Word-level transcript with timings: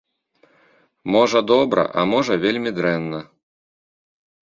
Можа, 1.17 1.39
добра, 1.53 1.83
а 1.99 2.09
можа, 2.15 2.41
вельмі 2.49 2.71
дрэнна. 2.81 3.25